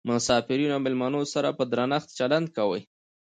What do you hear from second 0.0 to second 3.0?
مسافرینو او میلمنو سره په درنښت چلند کوي.